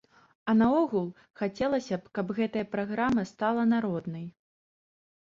А 0.51 0.53
наогул, 0.61 1.05
хацелася 1.43 1.95
б, 2.05 2.15
каб 2.21 2.35
гэтая 2.41 2.65
праграма 2.75 3.29
стала 3.37 3.71
народнай. 3.79 4.29